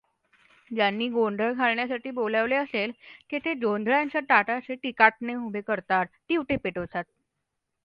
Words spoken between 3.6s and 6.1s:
जोंधळ्याच्या ताटाचे तिकाटणे उभे करतात,